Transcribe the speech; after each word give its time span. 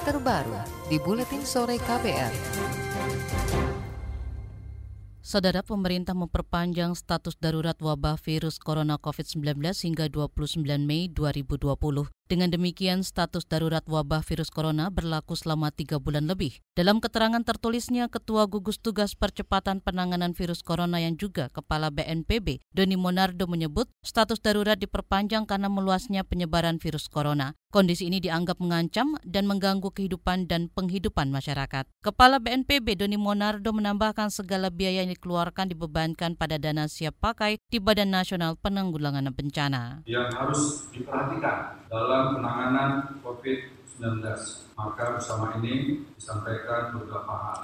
terbaru 0.00 0.56
di 0.88 0.96
Buletin 0.96 1.44
Sore 1.44 1.76
KPR. 1.76 2.32
Saudara 5.20 5.60
pemerintah 5.60 6.16
memperpanjang 6.16 6.96
status 6.96 7.36
darurat 7.36 7.76
wabah 7.78 8.16
virus 8.16 8.56
corona 8.56 8.96
COVID-19 8.96 9.60
hingga 9.60 10.08
29 10.08 10.64
Mei 10.80 11.06
2020. 11.12 12.19
Dengan 12.30 12.46
demikian, 12.46 13.02
status 13.02 13.42
darurat 13.42 13.82
wabah 13.90 14.22
virus 14.22 14.54
corona 14.54 14.86
berlaku 14.86 15.34
selama 15.34 15.74
tiga 15.74 15.98
bulan 15.98 16.30
lebih. 16.30 16.62
Dalam 16.78 17.02
keterangan 17.02 17.42
tertulisnya, 17.42 18.06
Ketua 18.06 18.46
Gugus 18.46 18.78
Tugas 18.78 19.18
Percepatan 19.18 19.82
Penanganan 19.82 20.30
Virus 20.38 20.62
Corona 20.62 21.02
yang 21.02 21.18
juga 21.18 21.50
Kepala 21.50 21.90
BNPB, 21.90 22.62
Doni 22.70 22.94
Monardo 22.94 23.50
menyebut 23.50 23.90
status 24.06 24.38
darurat 24.38 24.78
diperpanjang 24.78 25.42
karena 25.42 25.66
meluasnya 25.66 26.22
penyebaran 26.22 26.78
virus 26.78 27.10
corona. 27.10 27.58
Kondisi 27.70 28.06
ini 28.06 28.18
dianggap 28.18 28.58
mengancam 28.58 29.14
dan 29.22 29.46
mengganggu 29.46 29.94
kehidupan 29.94 30.50
dan 30.50 30.70
penghidupan 30.74 31.30
masyarakat. 31.30 31.86
Kepala 32.02 32.42
BNPB 32.42 32.98
Doni 32.98 33.14
Monardo 33.14 33.70
menambahkan 33.70 34.30
segala 34.30 34.74
biaya 34.74 35.06
yang 35.06 35.10
dikeluarkan 35.14 35.70
dibebankan 35.70 36.34
pada 36.34 36.58
dana 36.58 36.90
siap 36.90 37.18
pakai 37.22 37.62
di 37.70 37.78
Badan 37.78 38.10
Nasional 38.10 38.58
Penanggulangan 38.58 39.30
Bencana. 39.30 40.02
Yang 40.02 40.28
harus 40.34 40.62
diperhatikan 40.90 41.78
dalam 41.86 42.19
penanganan 42.36 42.90
COVID-19. 43.24 44.22
Maka 44.76 45.18
bersama 45.18 45.56
ini 45.60 46.04
disampaikan 46.16 46.96
beberapa 46.96 47.32
hal. 47.32 47.60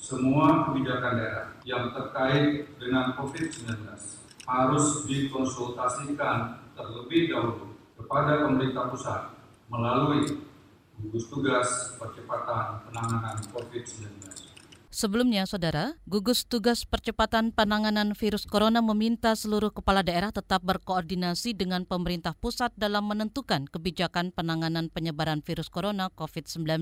Semua 0.00 0.68
kebijakan 0.70 1.12
daerah 1.18 1.46
yang 1.66 1.90
terkait 1.90 2.70
dengan 2.78 3.16
COVID-19 3.18 3.74
harus 4.46 4.86
dikonsultasikan 5.10 6.62
terlebih 6.78 7.34
dahulu 7.34 7.74
kepada 7.98 8.46
pemerintah 8.46 8.86
pusat 8.86 9.22
melalui 9.66 10.46
gugus 11.02 11.26
tugas 11.26 11.98
percepatan 11.98 12.86
penanganan 12.86 13.36
COVID-19 13.50 14.45
Sebelumnya, 14.96 15.44
Saudara, 15.44 16.00
gugus 16.08 16.48
tugas 16.48 16.88
percepatan 16.88 17.52
penanganan 17.52 18.16
virus 18.16 18.48
corona 18.48 18.80
meminta 18.80 19.36
seluruh 19.36 19.68
kepala 19.68 20.00
daerah 20.00 20.32
tetap 20.32 20.64
berkoordinasi 20.64 21.52
dengan 21.52 21.84
pemerintah 21.84 22.32
pusat 22.32 22.72
dalam 22.80 23.04
menentukan 23.04 23.68
kebijakan 23.68 24.32
penanganan 24.32 24.88
penyebaran 24.88 25.44
virus 25.44 25.68
corona 25.68 26.08
COVID-19. 26.16 26.80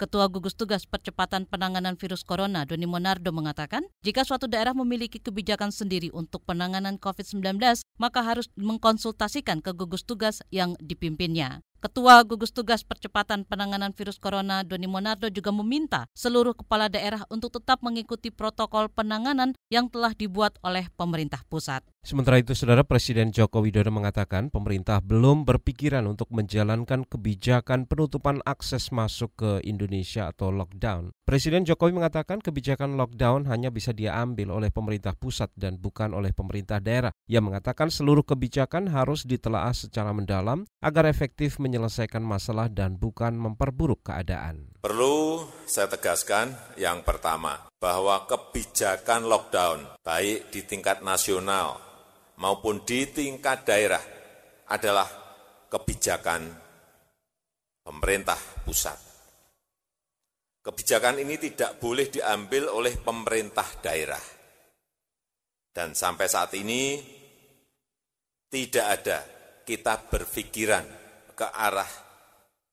Ketua 0.00 0.32
Gugus 0.32 0.56
Tugas 0.56 0.88
Percepatan 0.88 1.44
Penanganan 1.44 2.00
Virus 2.00 2.24
Corona, 2.24 2.64
Doni 2.64 2.88
Monardo, 2.88 3.28
mengatakan, 3.28 3.84
jika 4.00 4.24
suatu 4.24 4.48
daerah 4.48 4.72
memiliki 4.72 5.20
kebijakan 5.20 5.68
sendiri 5.68 6.08
untuk 6.16 6.40
penanganan 6.48 6.96
COVID-19, 6.96 7.60
maka 8.00 8.24
harus 8.24 8.48
mengkonsultasikan 8.56 9.60
ke 9.60 9.76
gugus 9.76 10.08
tugas 10.08 10.40
yang 10.48 10.80
dipimpinnya. 10.80 11.60
Ketua 11.80 12.20
Gugus 12.28 12.52
Tugas 12.52 12.84
Percepatan 12.84 13.48
Penanganan 13.48 13.96
Virus 13.96 14.20
Corona 14.20 14.60
Doni 14.60 14.84
Monardo 14.84 15.32
juga 15.32 15.48
meminta 15.48 16.04
seluruh 16.12 16.52
kepala 16.52 16.92
daerah 16.92 17.24
untuk 17.32 17.56
tetap 17.56 17.80
mengikuti 17.80 18.28
protokol 18.28 18.92
penanganan 18.92 19.56
yang 19.72 19.88
telah 19.88 20.12
dibuat 20.12 20.60
oleh 20.60 20.92
pemerintah 21.00 21.40
pusat. 21.48 21.80
Sementara 22.00 22.40
itu, 22.40 22.56
Saudara 22.56 22.80
Presiden 22.80 23.28
Joko 23.28 23.60
Widodo 23.60 23.92
mengatakan 23.92 24.48
pemerintah 24.48 25.04
belum 25.04 25.44
berpikiran 25.44 26.08
untuk 26.08 26.32
menjalankan 26.32 27.04
kebijakan 27.04 27.84
penutupan 27.84 28.40
akses 28.48 28.88
masuk 28.88 29.36
ke 29.36 29.50
Indonesia 29.68 30.32
atau 30.32 30.48
lockdown. 30.48 31.12
Presiden 31.28 31.68
Jokowi 31.68 31.92
mengatakan 31.92 32.40
kebijakan 32.40 32.96
lockdown 32.96 33.44
hanya 33.52 33.68
bisa 33.68 33.92
diambil 33.92 34.48
oleh 34.48 34.72
pemerintah 34.72 35.12
pusat 35.12 35.52
dan 35.60 35.76
bukan 35.76 36.16
oleh 36.16 36.32
pemerintah 36.32 36.80
daerah. 36.80 37.12
Ia 37.28 37.44
mengatakan 37.44 37.92
seluruh 37.92 38.24
kebijakan 38.24 38.88
harus 38.88 39.28
ditelaah 39.28 39.76
secara 39.76 40.16
mendalam 40.16 40.64
agar 40.80 41.04
efektif 41.04 41.60
menyelesaikan 41.60 42.24
masalah 42.24 42.72
dan 42.72 42.96
bukan 42.96 43.36
memperburuk 43.36 44.08
keadaan. 44.08 44.72
Perlu 44.80 45.44
saya 45.68 45.92
tegaskan 45.92 46.56
yang 46.80 47.04
pertama, 47.04 47.68
bahwa 47.76 48.24
kebijakan 48.24 49.28
lockdown 49.28 50.00
baik 50.00 50.48
di 50.48 50.64
tingkat 50.64 51.04
nasional 51.04 51.89
maupun 52.40 52.82
di 52.82 53.04
tingkat 53.12 53.68
daerah 53.68 54.00
adalah 54.72 55.06
kebijakan 55.68 56.48
pemerintah 57.84 58.40
pusat. 58.64 58.98
Kebijakan 60.60 61.24
ini 61.24 61.40
tidak 61.40 61.80
boleh 61.80 62.12
diambil 62.12 62.68
oleh 62.68 62.96
pemerintah 63.00 63.68
daerah. 63.80 64.20
Dan 65.70 65.96
sampai 65.96 66.26
saat 66.28 66.52
ini 66.58 67.00
tidak 68.50 68.86
ada 69.00 69.18
kita 69.64 70.10
berpikiran 70.10 70.84
ke 71.32 71.46
arah 71.46 72.09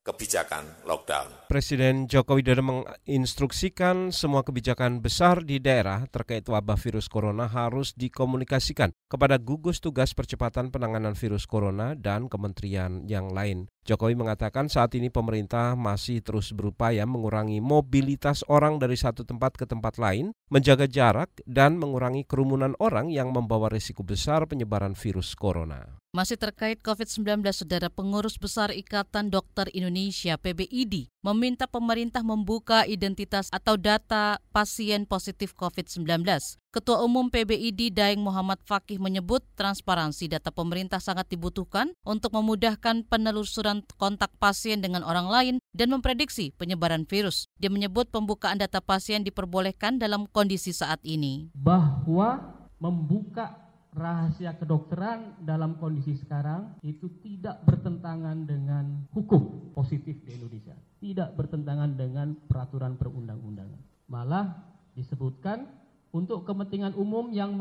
kebijakan 0.08 0.64
lockdown. 0.88 1.52
Presiden 1.52 2.08
Joko 2.08 2.40
Widodo 2.40 2.64
menginstruksikan 2.64 4.16
semua 4.16 4.48
kebijakan 4.48 5.04
besar 5.04 5.44
di 5.44 5.60
daerah 5.60 6.08
terkait 6.08 6.48
wabah 6.48 6.80
virus 6.80 7.12
corona 7.12 7.52
harus 7.52 7.92
dikomunikasikan 8.00 8.96
kepada 9.12 9.36
gugus 9.36 9.84
tugas 9.84 10.16
percepatan 10.16 10.72
penanganan 10.72 11.12
virus 11.12 11.44
corona 11.44 11.92
dan 12.00 12.32
kementerian 12.32 13.04
yang 13.04 13.36
lain. 13.36 13.68
Jokowi 13.88 14.20
mengatakan 14.20 14.68
saat 14.68 14.92
ini 15.00 15.08
pemerintah 15.08 15.76
masih 15.80 16.20
terus 16.20 16.52
berupaya 16.52 17.08
mengurangi 17.08 17.64
mobilitas 17.64 18.44
orang 18.52 18.84
dari 18.84 19.00
satu 19.00 19.24
tempat 19.24 19.56
ke 19.56 19.64
tempat 19.64 19.96
lain, 19.96 20.36
menjaga 20.52 20.92
jarak, 20.92 21.32
dan 21.48 21.80
mengurangi 21.80 22.28
kerumunan 22.28 22.76
orang 22.84 23.08
yang 23.08 23.32
membawa 23.32 23.72
risiko 23.72 24.04
besar 24.04 24.44
penyebaran 24.44 24.92
virus 24.92 25.32
corona. 25.40 26.04
Masih 26.18 26.34
terkait 26.34 26.82
COVID-19, 26.82 27.46
Saudara 27.54 27.94
Pengurus 27.94 28.42
Besar 28.42 28.74
Ikatan 28.74 29.30
Dokter 29.30 29.70
Indonesia 29.70 30.34
PBID 30.34 31.14
meminta 31.22 31.70
pemerintah 31.70 32.26
membuka 32.26 32.90
identitas 32.90 33.54
atau 33.54 33.78
data 33.78 34.42
pasien 34.50 35.06
positif 35.06 35.54
COVID-19. 35.54 36.26
Ketua 36.74 37.06
Umum 37.06 37.30
PBID 37.30 37.94
Daeng 37.94 38.26
Muhammad 38.26 38.58
Fakih 38.66 38.98
menyebut 38.98 39.46
transparansi 39.54 40.26
data 40.26 40.50
pemerintah 40.50 40.98
sangat 40.98 41.30
dibutuhkan 41.30 41.94
untuk 42.02 42.34
memudahkan 42.34 43.06
penelusuran 43.06 43.86
kontak 44.02 44.34
pasien 44.42 44.82
dengan 44.82 45.06
orang 45.06 45.30
lain 45.30 45.56
dan 45.78 45.94
memprediksi 45.94 46.50
penyebaran 46.58 47.06
virus. 47.06 47.46
Dia 47.62 47.70
menyebut 47.70 48.10
pembukaan 48.10 48.58
data 48.58 48.82
pasien 48.82 49.22
diperbolehkan 49.22 50.02
dalam 50.02 50.26
kondisi 50.34 50.74
saat 50.74 50.98
ini. 51.06 51.54
Bahwa 51.54 52.42
membuka 52.82 53.67
rahasia 53.96 54.56
kedokteran 54.58 55.40
dalam 55.42 55.80
kondisi 55.80 56.18
sekarang 56.20 56.76
itu 56.84 57.08
tidak 57.24 57.64
bertentangan 57.64 58.44
dengan 58.44 59.08
hukum 59.16 59.72
positif 59.74 60.20
di 60.28 60.36
Indonesia. 60.36 60.76
Tidak 61.00 61.34
bertentangan 61.38 61.96
dengan 61.96 62.34
peraturan 62.48 62.98
perundang-undangan. 62.98 63.80
Malah 64.10 64.54
disebutkan 64.98 65.68
untuk 66.12 66.48
kepentingan 66.48 66.96
umum 66.98 67.30
yang 67.30 67.54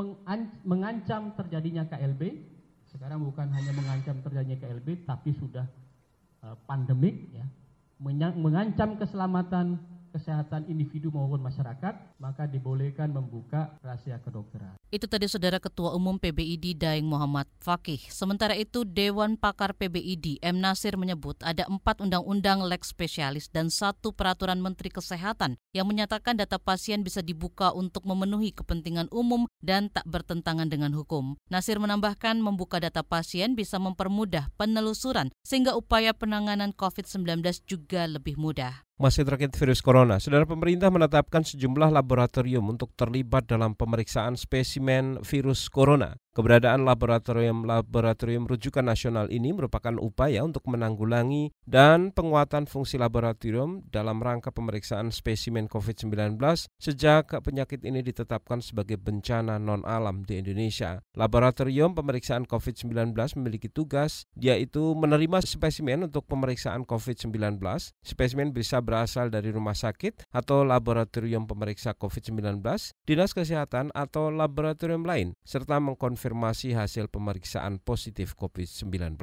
mengancam 0.65 1.35
terjadinya 1.37 1.85
KLB, 1.85 2.41
sekarang 2.89 3.21
bukan 3.27 3.51
hanya 3.53 3.73
mengancam 3.77 4.17
terjadinya 4.25 4.57
KLB, 4.57 5.05
tapi 5.05 5.35
sudah 5.37 5.67
uh, 6.47 6.57
pandemik, 6.65 7.29
ya, 7.35 7.45
mengancam 8.01 8.97
keselamatan 8.97 9.77
kesehatan 10.17 10.65
individu 10.73 11.13
maupun 11.13 11.45
masyarakat, 11.45 12.17
maka 12.17 12.49
dibolehkan 12.49 13.13
membuka 13.13 13.77
rahasia 13.85 14.17
kedokteran. 14.25 14.73
Itu 14.87 15.11
tadi 15.11 15.27
Saudara 15.27 15.59
Ketua 15.59 15.99
Umum 15.99 16.15
PBID 16.15 16.79
Daeng 16.79 17.11
Muhammad 17.11 17.51
Fakih. 17.59 17.99
Sementara 18.07 18.55
itu 18.55 18.87
Dewan 18.87 19.35
Pakar 19.35 19.75
PBID 19.75 20.39
M. 20.47 20.63
Nasir 20.63 20.95
menyebut 20.95 21.35
ada 21.43 21.67
empat 21.67 21.99
undang-undang 21.99 22.63
lex 22.63 22.95
spesialis 22.95 23.51
dan 23.51 23.67
satu 23.67 24.15
peraturan 24.15 24.63
Menteri 24.63 24.95
Kesehatan 24.95 25.59
yang 25.75 25.91
menyatakan 25.91 26.39
data 26.39 26.63
pasien 26.63 27.03
bisa 27.03 27.19
dibuka 27.19 27.75
untuk 27.75 28.07
memenuhi 28.07 28.55
kepentingan 28.55 29.11
umum 29.11 29.51
dan 29.59 29.91
tak 29.91 30.07
bertentangan 30.07 30.71
dengan 30.71 30.95
hukum. 30.95 31.35
Nasir 31.51 31.83
menambahkan 31.83 32.39
membuka 32.39 32.79
data 32.79 33.03
pasien 33.03 33.59
bisa 33.59 33.83
mempermudah 33.83 34.55
penelusuran 34.55 35.35
sehingga 35.43 35.75
upaya 35.75 36.15
penanganan 36.15 36.71
COVID-19 36.71 37.43
juga 37.67 38.07
lebih 38.07 38.39
mudah. 38.39 38.87
Masih 38.97 39.29
terkait 39.29 39.53
virus 39.53 39.85
corona, 39.85 40.17
saudara 40.17 40.49
pemerintah 40.49 40.89
menetapkan 40.89 41.45
sejumlah 41.45 41.93
laboratorium 41.93 42.65
untuk 42.65 42.97
terlibat 42.97 43.45
dalam 43.45 43.77
pemeriksaan 43.77 44.41
spesimen 44.77 45.19
virus 45.23 45.69
corona. 45.71 46.17
Keberadaan 46.37 46.85
laboratorium-laboratorium 46.85 48.45
rujukan 48.45 48.85
nasional 48.85 49.33
ini 49.33 49.57
merupakan 49.57 49.97
upaya 49.97 50.45
untuk 50.45 50.69
menanggulangi 50.69 51.49
dan 51.65 52.13
penguatan 52.13 52.69
fungsi 52.69 53.01
laboratorium 53.01 53.89
dalam 53.89 54.21
rangka 54.21 54.53
pemeriksaan 54.53 55.09
spesimen 55.17 55.65
COVID-19 55.65 56.37
sejak 56.77 57.33
penyakit 57.41 57.81
ini 57.89 58.05
ditetapkan 58.05 58.61
sebagai 58.61 59.01
bencana 59.01 59.57
non-alam 59.57 60.29
di 60.29 60.37
Indonesia. 60.37 61.01
Laboratorium 61.17 61.97
pemeriksaan 61.97 62.45
COVID-19 62.45 63.17
memiliki 63.41 63.73
tugas 63.73 64.29
yaitu 64.37 64.93
menerima 64.93 65.41
spesimen 65.41 66.05
untuk 66.05 66.29
pemeriksaan 66.29 66.85
COVID-19. 66.85 67.33
Spesimen 68.05 68.53
bisa 68.53 68.85
berasal 68.85 69.33
dari 69.33 69.57
rumah 69.57 69.73
sakit 69.73 70.29
atau 70.37 70.69
laboratorium 70.69 71.49
pemeriksa 71.49 71.97
COVID-19, 71.97 72.61
dinas 73.09 73.33
kesehatan 73.33 73.89
atau 73.97 74.29
laboratorium 74.29 75.09
lain, 75.09 75.33
serta 75.41 75.81
mengkonfirmasi 75.81 76.26
konfirmasi 76.27 76.75
hasil 76.75 77.07
pemeriksaan 77.07 77.79
positif 77.79 78.35
COVID-19. 78.35 79.15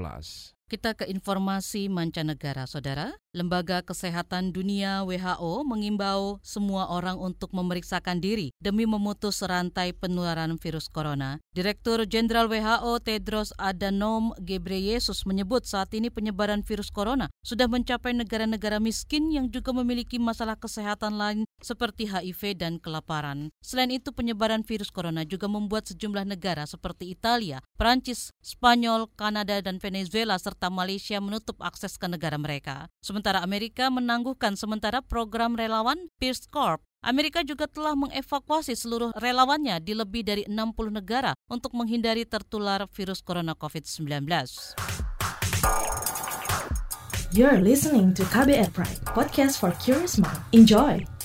Kita 0.73 0.97
ke 0.97 1.05
informasi 1.05 1.85
mancanegara, 1.85 2.65
saudara. 2.65 3.13
Lembaga 3.29 3.85
Kesehatan 3.85 4.53
Dunia 4.53 5.05
WHO 5.05 5.61
mengimbau 5.69 6.41
semua 6.41 6.89
orang 6.89 7.17
untuk 7.21 7.53
memeriksakan 7.53 8.17
diri 8.17 8.49
demi 8.57 8.89
memutus 8.89 9.45
rantai 9.45 9.93
penularan 9.93 10.57
virus 10.57 10.89
corona. 10.89 11.37
Direktur 11.53 12.09
Jenderal 12.09 12.49
WHO 12.49 13.05
Tedros 13.05 13.53
Adhanom 13.61 14.33
Ghebreyesus 14.41 15.29
menyebut 15.29 15.65
saat 15.65 15.93
ini 15.93 16.09
penyebaran 16.09 16.65
virus 16.65 16.89
corona 16.89 17.29
sudah 17.45 17.69
mencapai 17.69 18.17
negara-negara 18.17 18.81
miskin 18.81 19.29
yang 19.29 19.53
juga 19.53 19.77
memiliki 19.77 20.17
masalah 20.17 20.57
kesehatan 20.57 21.17
lain 21.17 21.45
seperti 21.61 22.09
HIV 22.09 22.57
dan 22.57 22.77
kelaparan. 22.77 23.49
Selain 23.65 23.89
itu, 23.89 24.13
penyebaran 24.13 24.61
virus 24.61 24.89
corona 24.93 25.25
juga 25.25 25.45
membuat 25.49 25.89
sejumlah 25.89 26.25
negara 26.25 26.65
seperti 26.69 27.09
Italia, 27.13 27.61
Prancis, 27.77 28.29
Spanyol, 28.45 29.09
Kanada, 29.17 29.57
dan 29.57 29.81
Venezuela 29.81 30.37
serta 30.37 30.62
Malaysia 30.71 31.19
menutup 31.19 31.59
akses 31.59 31.99
ke 31.99 32.07
negara 32.07 32.39
mereka. 32.39 32.87
Sementara 33.03 33.33
sementara 33.33 33.49
Amerika 33.49 33.89
menangguhkan 33.89 34.53
sementara 34.53 35.01
program 35.01 35.57
relawan 35.57 35.97
Peace 36.21 36.45
Corps. 36.45 36.77
Amerika 37.01 37.41
juga 37.41 37.65
telah 37.65 37.97
mengevakuasi 37.97 38.77
seluruh 38.77 39.09
relawannya 39.17 39.81
di 39.81 39.97
lebih 39.97 40.21
dari 40.21 40.43
60 40.45 40.91
negara 40.91 41.33
untuk 41.49 41.73
menghindari 41.73 42.27
tertular 42.29 42.85
virus 42.93 43.25
corona 43.25 43.57
COVID-19. 43.57 44.27
You're 47.33 47.63
listening 47.63 48.13
to 48.13 48.27
KBR 48.29 48.69
Pride, 48.69 49.01
podcast 49.09 49.57
for 49.57 49.73
curious 49.81 50.21
mind. 50.21 50.43
Enjoy! 50.53 51.22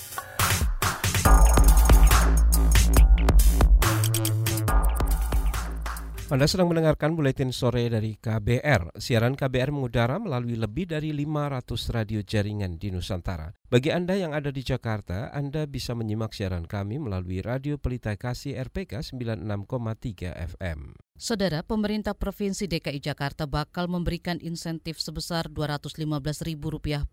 Anda 6.29 6.45
sedang 6.45 6.69
mendengarkan 6.69 7.17
buletin 7.17 7.49
sore 7.49 7.89
dari 7.89 8.13
KBR. 8.13 9.01
Siaran 9.01 9.33
KBR 9.33 9.73
mengudara 9.73 10.21
melalui 10.21 10.61
lebih 10.61 10.85
dari 10.85 11.09
500 11.09 11.89
radio 11.89 12.21
jaringan 12.21 12.77
di 12.77 12.93
Nusantara. 12.93 13.49
Bagi 13.65 13.89
Anda 13.89 14.13
yang 14.13 14.37
ada 14.37 14.53
di 14.53 14.61
Jakarta, 14.61 15.33
Anda 15.33 15.65
bisa 15.65 15.97
menyimak 15.97 16.37
siaran 16.37 16.69
kami 16.69 17.01
melalui 17.01 17.41
Radio 17.41 17.81
Pelita 17.81 18.13
Kasih 18.13 18.61
RPK 18.61 19.01
96,3 19.09 20.37
FM. 20.53 21.08
Saudara, 21.19 21.67
pemerintah 21.67 22.15
Provinsi 22.15 22.63
DKI 22.63 23.03
Jakarta 23.03 23.43
bakal 23.43 23.91
memberikan 23.91 24.39
insentif 24.39 25.03
sebesar 25.03 25.51
Rp215.000 25.51 26.55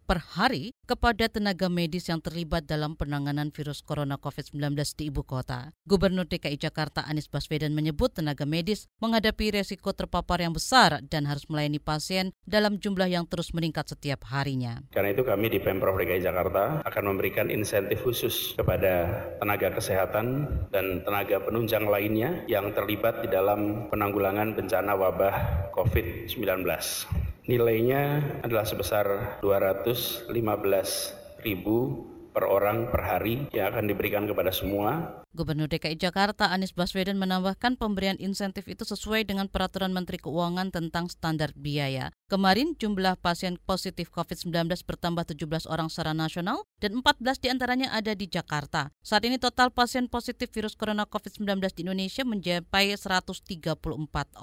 per 0.06 0.22
hari 0.22 0.70
kepada 0.86 1.26
tenaga 1.26 1.66
medis 1.66 2.06
yang 2.06 2.22
terlibat 2.22 2.70
dalam 2.70 2.94
penanganan 2.94 3.50
virus 3.50 3.82
corona 3.82 4.14
COVID-19 4.14 4.78
di 4.94 5.10
ibu 5.10 5.26
kota. 5.26 5.74
Gubernur 5.90 6.22
DKI 6.30 6.54
Jakarta 6.54 7.02
Anies 7.02 7.26
Baswedan 7.26 7.74
menyebut 7.74 8.14
tenaga 8.14 8.46
medis 8.46 8.86
menghadapi 9.02 9.58
resiko 9.58 9.90
terpapar 9.90 10.38
yang 10.38 10.54
besar 10.54 11.02
dan 11.10 11.26
harus 11.26 11.42
melayani 11.50 11.82
pasien 11.82 12.30
dalam 12.46 12.78
jumlah 12.78 13.10
yang 13.10 13.26
terus 13.26 13.50
meningkat 13.50 13.90
setiap 13.90 14.22
harinya. 14.30 14.86
Karena 14.94 15.18
itu 15.18 15.26
kami 15.26 15.50
di 15.50 15.58
Pemprov 15.58 15.98
DKI 15.98 16.22
Jakarta 16.22 16.78
akan 16.86 17.04
memberikan 17.10 17.50
insentif 17.50 18.06
khusus 18.06 18.54
kepada 18.54 19.18
tenaga 19.42 19.74
kesehatan 19.74 20.46
dan 20.70 21.02
tenaga 21.02 21.42
penunjang 21.42 21.90
lainnya 21.90 22.46
yang 22.46 22.70
terlibat 22.70 23.26
di 23.26 23.34
dalam 23.34 23.90
penanggulangan 23.96 24.52
bencana 24.52 24.92
wabah 24.92 25.34
COVID-19. 25.72 26.68
Nilainya 27.48 28.20
adalah 28.44 28.68
sebesar 28.68 29.40
215 29.40 30.28
ribu 31.40 32.04
per 32.36 32.44
orang 32.44 32.92
per 32.92 33.00
hari 33.00 33.48
yang 33.56 33.72
akan 33.72 33.88
diberikan 33.88 34.28
kepada 34.28 34.52
semua. 34.52 35.24
Gubernur 35.32 35.72
DKI 35.72 35.96
Jakarta 35.96 36.52
Anies 36.52 36.76
Baswedan 36.76 37.16
menambahkan 37.16 37.80
pemberian 37.80 38.20
insentif 38.20 38.68
itu 38.68 38.84
sesuai 38.84 39.24
dengan 39.24 39.48
peraturan 39.48 39.96
Menteri 39.96 40.20
Keuangan 40.20 40.68
tentang 40.68 41.08
standar 41.08 41.56
biaya. 41.56 42.12
Kemarin 42.28 42.76
jumlah 42.76 43.16
pasien 43.24 43.56
positif 43.64 44.12
COVID-19 44.12 44.68
bertambah 44.84 45.24
17 45.32 45.64
orang 45.64 45.88
secara 45.88 46.12
nasional 46.12 46.68
dan 46.76 47.00
14 47.00 47.40
di 47.40 47.48
antaranya 47.48 47.88
ada 47.96 48.12
di 48.12 48.28
Jakarta. 48.28 48.92
Saat 49.00 49.24
ini 49.24 49.40
total 49.40 49.72
pasien 49.72 50.04
positif 50.12 50.52
virus 50.52 50.76
corona 50.76 51.08
COVID-19 51.08 51.72
di 51.72 51.88
Indonesia 51.88 52.20
mencapai 52.28 52.92
134 52.92 53.80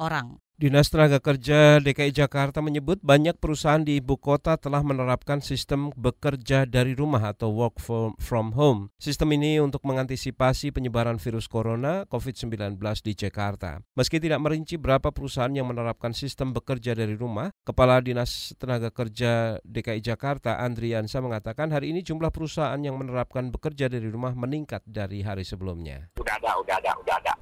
orang. 0.02 0.42
Dinas 0.54 0.94
Tenaga 0.94 1.18
Kerja 1.18 1.82
DKI 1.82 2.14
Jakarta 2.14 2.62
menyebut 2.62 3.02
banyak 3.02 3.42
perusahaan 3.42 3.82
di 3.82 3.98
ibu 3.98 4.22
kota 4.22 4.54
telah 4.54 4.86
menerapkan 4.86 5.42
sistem 5.42 5.90
bekerja 5.98 6.70
dari 6.70 6.94
rumah 6.94 7.34
atau 7.34 7.50
work 7.50 7.82
from 8.22 8.54
home. 8.54 8.94
Sistem 9.02 9.34
ini 9.34 9.58
untuk 9.58 9.82
mengantisipasi 9.82 10.70
penyebaran 10.70 11.18
virus 11.18 11.50
corona 11.50 12.06
COVID-19 12.06 12.78
di 13.02 13.18
Jakarta. 13.18 13.82
Meski 13.98 14.22
tidak 14.22 14.46
merinci 14.46 14.78
berapa 14.78 15.10
perusahaan 15.10 15.50
yang 15.50 15.74
menerapkan 15.74 16.14
sistem 16.14 16.54
bekerja 16.54 16.94
dari 16.94 17.18
rumah, 17.18 17.50
Kepala 17.66 17.98
Dinas 18.06 18.54
Tenaga 18.62 18.94
Kerja 18.94 19.58
DKI 19.66 20.06
Jakarta 20.06 20.62
Andriansa 20.62 21.18
mengatakan 21.18 21.74
hari 21.74 21.98
ini 21.98 22.06
jumlah 22.06 22.30
perusahaan 22.30 22.78
yang 22.78 23.02
menerapkan 23.02 23.50
bekerja 23.50 23.90
dari 23.90 24.06
rumah 24.06 24.38
meningkat 24.38 24.86
dari 24.86 25.26
hari 25.26 25.50
sebelumnya. 25.50 26.14
Sudah 26.14 26.38
ada, 26.38 26.54
sudah 26.62 26.78
ada. 26.78 26.93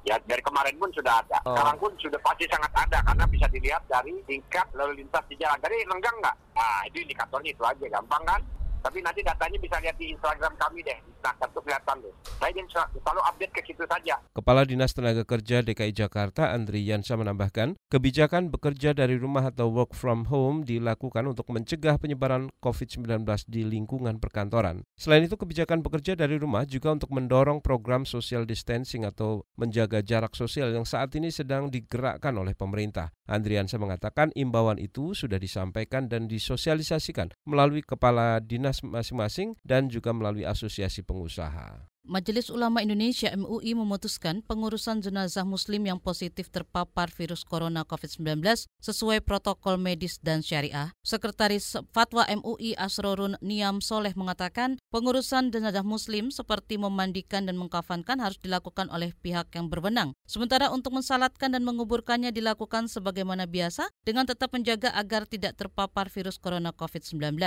Ya 0.02 0.18
dari 0.26 0.42
kemarin 0.42 0.74
pun 0.78 0.90
sudah 0.90 1.22
ada. 1.22 1.38
Oh. 1.46 1.54
Sekarang 1.54 1.76
pun 1.78 1.90
sudah 2.02 2.20
pasti 2.22 2.44
sangat 2.50 2.72
ada 2.74 2.98
karena 3.06 3.24
bisa 3.30 3.46
dilihat 3.50 3.82
dari 3.86 4.14
tingkat 4.26 4.66
lalu 4.74 5.02
lintas 5.02 5.22
di 5.30 5.38
jalan. 5.38 5.58
Jadi 5.62 5.86
lenggang 5.86 6.16
nggak? 6.18 6.36
Nah, 6.58 6.82
itu 6.90 6.98
indikatornya 7.06 7.50
itu 7.54 7.62
aja, 7.62 7.86
gampang 7.86 8.22
kan? 8.26 8.40
Tapi 8.82 8.98
nanti 8.98 9.22
datanya 9.22 9.58
bisa 9.62 9.78
lihat 9.78 9.94
di 9.94 10.10
Instagram 10.10 10.52
kami 10.58 10.82
deh. 10.82 10.98
Nah, 11.22 11.30
tentu 11.38 11.62
kelihatan 11.62 12.02
deh. 12.02 12.14
Saya 12.42 12.50
selalu 12.66 13.20
update 13.30 13.52
ke 13.54 13.60
situ 13.62 13.86
saja. 13.86 14.18
Kepala 14.34 14.66
Dinas 14.66 14.90
Tenaga 14.90 15.22
Kerja 15.22 15.62
DKI 15.62 15.94
Jakarta, 15.94 16.50
Andri 16.50 16.82
Yansa 16.82 17.14
menambahkan, 17.14 17.78
kebijakan 17.86 18.50
bekerja 18.50 18.90
dari 18.90 19.14
rumah 19.14 19.54
atau 19.54 19.70
work 19.70 19.94
from 19.94 20.26
home 20.26 20.66
dilakukan 20.66 21.30
untuk 21.30 21.46
mencegah 21.54 21.94
penyebaran 22.02 22.50
COVID-19 22.58 23.22
di 23.46 23.62
lingkungan 23.62 24.18
perkantoran. 24.18 24.82
Selain 24.98 25.22
itu, 25.22 25.38
kebijakan 25.38 25.86
bekerja 25.86 26.18
dari 26.18 26.40
rumah 26.42 26.66
juga 26.66 26.90
untuk 26.90 27.14
mendorong 27.14 27.62
program 27.62 28.02
social 28.02 28.42
distancing 28.48 29.06
atau 29.06 29.46
menjaga 29.54 30.02
jarak 30.02 30.34
sosial 30.34 30.74
yang 30.74 30.88
saat 30.88 31.14
ini 31.14 31.30
sedang 31.30 31.70
digerakkan 31.70 32.34
oleh 32.34 32.56
pemerintah. 32.58 33.14
Andriansa 33.28 33.76
mengatakan 33.76 34.32
imbauan 34.34 34.80
itu 34.80 35.14
sudah 35.14 35.36
disampaikan 35.36 36.08
dan 36.08 36.26
disosialisasikan 36.26 37.32
melalui 37.44 37.84
kepala 37.84 38.40
dinas 38.40 38.71
masing-masing 38.80 39.60
dan 39.60 39.92
juga 39.92 40.16
melalui 40.16 40.48
asosiasi 40.48 41.04
pengusaha. 41.04 41.92
Majelis 42.02 42.50
Ulama 42.50 42.82
Indonesia 42.82 43.30
MUI 43.30 43.78
memutuskan 43.78 44.42
pengurusan 44.42 45.06
jenazah 45.06 45.46
muslim 45.46 45.86
yang 45.86 46.02
positif 46.02 46.50
terpapar 46.50 47.06
virus 47.14 47.46
corona 47.46 47.86
COVID-19 47.86 48.42
sesuai 48.82 49.22
protokol 49.22 49.78
medis 49.78 50.18
dan 50.18 50.42
syariah. 50.42 50.90
Sekretaris 51.06 51.78
Fatwa 51.94 52.26
MUI 52.26 52.74
Asrorun 52.74 53.38
Niam 53.38 53.78
Soleh 53.78 54.18
mengatakan 54.18 54.82
pengurusan 54.90 55.54
jenazah 55.54 55.86
muslim 55.86 56.34
seperti 56.34 56.74
memandikan 56.74 57.46
dan 57.46 57.54
mengkafankan 57.54 58.18
harus 58.18 58.42
dilakukan 58.42 58.90
oleh 58.90 59.14
pihak 59.22 59.54
yang 59.54 59.70
berwenang. 59.70 60.10
Sementara 60.26 60.74
untuk 60.74 60.98
mensalatkan 60.98 61.54
dan 61.54 61.62
menguburkannya 61.62 62.34
dilakukan 62.34 62.90
sebagaimana 62.90 63.46
biasa 63.46 63.86
dengan 64.02 64.26
tetap 64.26 64.50
menjaga 64.50 64.90
agar 64.98 65.22
tidak 65.22 65.54
terpapar 65.54 66.10
virus 66.10 66.34
corona 66.42 66.74
COVID-19 66.74 67.38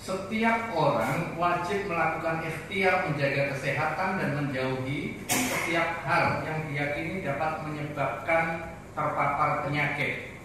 setiap 0.00 0.72
orang 0.72 1.36
wajib 1.36 1.84
melakukan 1.84 2.40
ikhtiar 2.40 3.04
menjaga 3.04 3.52
kesehatan 3.52 4.16
dan 4.16 4.30
menjauhi 4.32 5.20
setiap 5.28 6.00
hal 6.08 6.40
yang 6.40 6.64
diyakini 6.72 7.20
dapat 7.20 7.68
menyebabkan 7.68 8.44
terpapar 8.96 9.68
penyakit. 9.68 10.40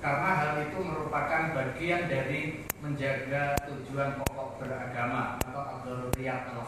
Karena 0.00 0.30
hal 0.32 0.64
itu 0.64 0.80
merupakan 0.80 1.52
bagian 1.52 2.08
dari 2.08 2.64
menjaga 2.80 3.52
tujuan 3.68 4.16
pokok 4.24 4.64
beragama 4.64 5.36
atau 5.44 5.60
al-daruriyat 5.60 6.48
al 6.56 6.64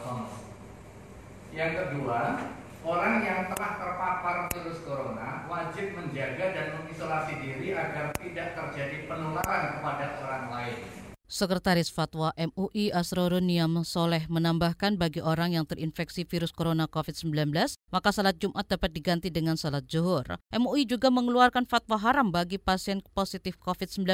Yang 1.49 1.71
kedua, 1.81 2.45
orang 2.85 3.25
yang 3.25 3.49
telah 3.49 3.71
terpapar 3.81 4.53
virus 4.53 4.85
corona 4.85 5.49
wajib 5.49 5.97
menjaga 5.97 6.45
dan 6.53 6.67
mengisolasi 6.77 7.41
diri 7.41 7.73
agar 7.73 8.13
tidak 8.21 8.53
terjadi 8.53 9.09
penularan 9.09 9.81
kepada 9.81 10.05
orang 10.21 10.45
lain. 10.53 11.02
Sekretaris 11.33 11.89
Fatwa 11.89 12.29
MUI 12.37 12.93
Asrorun 12.93 13.49
Niam 13.49 13.81
Soleh 13.81 14.29
menambahkan 14.29 15.01
bagi 15.01 15.17
orang 15.17 15.57
yang 15.57 15.65
terinfeksi 15.65 16.29
virus 16.29 16.53
corona 16.53 16.85
COVID-19, 16.85 17.49
maka 17.89 18.13
salat 18.13 18.37
Jumat 18.37 18.69
dapat 18.69 18.93
diganti 18.93 19.33
dengan 19.33 19.57
salat 19.57 19.89
zuhur. 19.89 20.37
MUI 20.53 20.85
juga 20.85 21.09
mengeluarkan 21.09 21.65
fatwa 21.65 21.97
haram 21.97 22.29
bagi 22.29 22.61
pasien 22.61 23.01
positif 23.17 23.57
COVID-19 23.65 24.05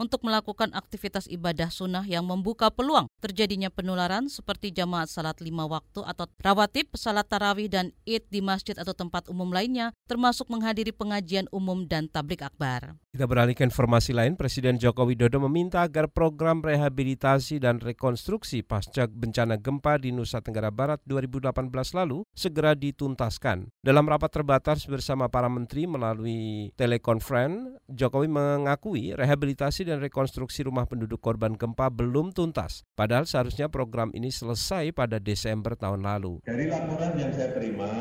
untuk 0.00 0.24
melakukan 0.24 0.72
aktivitas 0.72 1.28
ibadah 1.28 1.68
sunnah 1.68 2.08
yang 2.08 2.24
membuka 2.24 2.72
peluang 2.72 3.11
terjadinya 3.22 3.70
penularan 3.70 4.26
seperti 4.26 4.74
jamaat 4.74 5.06
salat 5.06 5.38
lima 5.38 5.70
waktu 5.70 6.02
atau 6.02 6.26
rawatib, 6.42 6.90
salat 6.98 7.30
tarawih 7.30 7.70
dan 7.70 7.94
id 8.02 8.26
di 8.26 8.42
masjid 8.42 8.74
atau 8.74 8.90
tempat 8.90 9.30
umum 9.30 9.54
lainnya, 9.54 9.94
termasuk 10.10 10.50
menghadiri 10.50 10.90
pengajian 10.90 11.46
umum 11.54 11.86
dan 11.86 12.10
tablik 12.10 12.42
akbar. 12.42 12.98
Kita 13.12 13.28
beralih 13.28 13.52
ke 13.52 13.62
informasi 13.62 14.16
lain, 14.16 14.40
Presiden 14.40 14.80
Joko 14.80 15.04
Widodo 15.04 15.36
meminta 15.44 15.84
agar 15.84 16.08
program 16.08 16.64
rehabilitasi 16.64 17.60
dan 17.60 17.76
rekonstruksi 17.76 18.64
pasca 18.64 19.04
bencana 19.04 19.60
gempa 19.60 20.00
di 20.00 20.10
Nusa 20.16 20.40
Tenggara 20.40 20.72
Barat 20.72 20.98
2018 21.04 21.68
lalu 21.92 22.24
segera 22.32 22.72
dituntaskan. 22.72 23.68
Dalam 23.84 24.08
rapat 24.08 24.32
terbatas 24.32 24.88
bersama 24.88 25.28
para 25.28 25.52
menteri 25.52 25.84
melalui 25.84 26.72
telekonferensi, 26.74 27.76
Jokowi 27.92 28.32
mengakui 28.32 29.12
rehabilitasi 29.12 29.84
dan 29.84 30.00
rekonstruksi 30.00 30.64
rumah 30.64 30.88
penduduk 30.88 31.20
korban 31.20 31.52
gempa 31.52 31.92
belum 31.92 32.32
tuntas. 32.32 32.88
Padahal 33.12 33.28
seharusnya 33.28 33.68
program 33.68 34.08
ini 34.16 34.32
selesai 34.32 34.88
pada 34.96 35.20
Desember 35.20 35.76
tahun 35.76 36.00
lalu. 36.00 36.40
Dari 36.48 36.64
laporan 36.64 37.12
yang 37.20 37.28
saya 37.36 37.52
terima, 37.52 37.92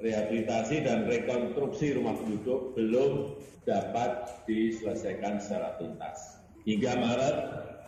rehabilitasi 0.00 0.88
dan 0.88 1.04
rekonstruksi 1.04 2.00
rumah 2.00 2.16
penduduk 2.16 2.72
belum 2.72 3.36
dapat 3.68 4.40
diselesaikan 4.48 5.36
secara 5.36 5.76
tuntas. 5.76 6.40
Hingga 6.64 6.96
Maret, 6.96 7.36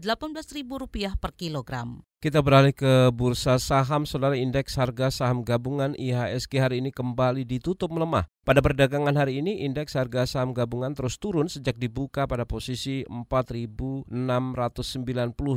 Rp18.000 0.66 1.18
per 1.18 1.34
kilogram. 1.34 2.02
Kita 2.26 2.42
beralih 2.42 2.74
ke 2.74 3.14
bursa 3.14 3.54
saham, 3.54 4.02
saudara 4.02 4.34
indeks 4.34 4.74
harga 4.74 5.14
saham 5.14 5.46
gabungan 5.46 5.94
IHSG 5.94 6.58
hari 6.58 6.82
ini 6.82 6.90
kembali 6.90 7.46
ditutup 7.46 7.86
melemah. 7.94 8.26
Pada 8.42 8.58
perdagangan 8.62 9.14
hari 9.14 9.38
ini, 9.42 9.62
indeks 9.62 9.94
harga 9.94 10.26
saham 10.26 10.50
gabungan 10.50 10.90
terus 10.90 11.22
turun 11.22 11.46
sejak 11.46 11.78
dibuka 11.78 12.26
pada 12.26 12.42
posisi 12.42 13.06
4.690 13.06 14.10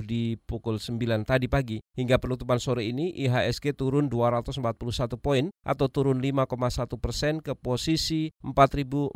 di 0.06 0.38
pukul 0.38 0.78
9 0.78 1.26
tadi 1.26 1.50
pagi. 1.50 1.82
Hingga 1.98 2.22
penutupan 2.22 2.62
sore 2.62 2.86
ini, 2.86 3.18
IHSG 3.18 3.74
turun 3.74 4.06
241 4.06 5.18
poin 5.18 5.50
atau 5.66 5.90
turun 5.90 6.22
5,1 6.22 7.02
persen 7.02 7.42
ke 7.42 7.58
posisi 7.58 8.30
4.448 8.46 9.14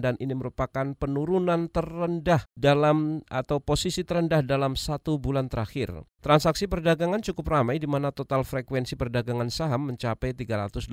dan 0.00 0.16
ini 0.16 0.32
merupakan 0.32 0.96
penurunan 0.96 1.68
terendah 1.68 2.48
dalam 2.56 3.20
atau 3.28 3.60
posisi 3.60 4.00
terendah 4.00 4.40
dalam 4.40 4.80
satu 4.80 5.20
bulan 5.20 5.52
terakhir. 5.52 5.89
Twitter 5.90 6.06
Transaksi 6.20 6.68
perdagangan 6.68 7.24
cukup 7.24 7.48
ramai 7.48 7.80
di 7.80 7.88
mana 7.88 8.12
total 8.12 8.44
frekuensi 8.44 8.92
perdagangan 8.92 9.48
saham 9.48 9.88
mencapai 9.88 10.36
383 10.36 10.92